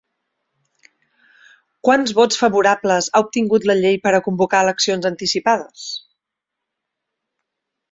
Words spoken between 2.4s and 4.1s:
favorables ha obtingut la llei